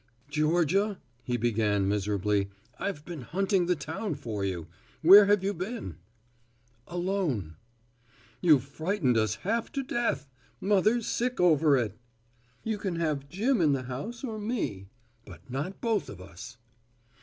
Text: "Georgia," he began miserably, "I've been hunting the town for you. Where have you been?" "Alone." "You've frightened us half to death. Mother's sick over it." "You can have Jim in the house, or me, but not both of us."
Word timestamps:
"Georgia," 0.31 0.97
he 1.21 1.37
began 1.37 1.87
miserably, 1.87 2.49
"I've 2.79 3.05
been 3.05 3.21
hunting 3.21 3.67
the 3.67 3.75
town 3.75 4.15
for 4.15 4.43
you. 4.43 4.65
Where 5.03 5.27
have 5.27 5.43
you 5.43 5.53
been?" 5.53 5.97
"Alone." 6.87 7.55
"You've 8.41 8.63
frightened 8.63 9.15
us 9.15 9.35
half 9.45 9.71
to 9.73 9.83
death. 9.83 10.27
Mother's 10.59 11.05
sick 11.05 11.39
over 11.39 11.77
it." 11.77 11.99
"You 12.63 12.79
can 12.79 12.95
have 12.95 13.29
Jim 13.29 13.61
in 13.61 13.73
the 13.73 13.83
house, 13.83 14.23
or 14.23 14.39
me, 14.39 14.87
but 15.23 15.47
not 15.51 15.79
both 15.81 16.09
of 16.09 16.19
us." 16.19 16.57